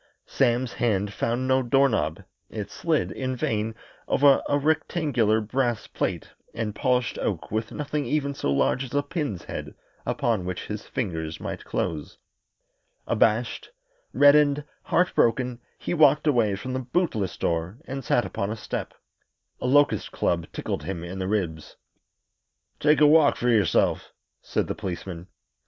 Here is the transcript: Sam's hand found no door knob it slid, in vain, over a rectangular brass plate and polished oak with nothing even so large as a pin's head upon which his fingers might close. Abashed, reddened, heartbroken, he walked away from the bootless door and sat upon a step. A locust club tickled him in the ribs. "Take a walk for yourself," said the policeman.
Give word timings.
Sam's 0.25 0.73
hand 0.73 1.13
found 1.13 1.47
no 1.47 1.61
door 1.61 1.87
knob 1.87 2.23
it 2.49 2.71
slid, 2.71 3.11
in 3.11 3.35
vain, 3.35 3.75
over 4.07 4.41
a 4.49 4.57
rectangular 4.57 5.39
brass 5.41 5.85
plate 5.85 6.31
and 6.55 6.73
polished 6.73 7.19
oak 7.19 7.51
with 7.51 7.71
nothing 7.71 8.07
even 8.07 8.33
so 8.33 8.51
large 8.51 8.83
as 8.83 8.95
a 8.95 9.03
pin's 9.03 9.43
head 9.43 9.75
upon 10.03 10.43
which 10.43 10.65
his 10.65 10.87
fingers 10.87 11.39
might 11.39 11.65
close. 11.65 12.17
Abashed, 13.05 13.69
reddened, 14.11 14.63
heartbroken, 14.85 15.59
he 15.77 15.93
walked 15.93 16.25
away 16.25 16.55
from 16.55 16.73
the 16.73 16.79
bootless 16.79 17.37
door 17.37 17.77
and 17.85 18.03
sat 18.03 18.25
upon 18.25 18.49
a 18.49 18.55
step. 18.55 18.95
A 19.59 19.67
locust 19.67 20.11
club 20.11 20.47
tickled 20.51 20.81
him 20.81 21.03
in 21.03 21.19
the 21.19 21.27
ribs. 21.27 21.77
"Take 22.79 23.01
a 23.01 23.05
walk 23.05 23.35
for 23.35 23.49
yourself," 23.49 24.13
said 24.41 24.65
the 24.65 24.73
policeman. 24.73 25.27